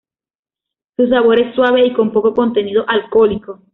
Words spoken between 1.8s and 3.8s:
y con poco contenido alcohólico.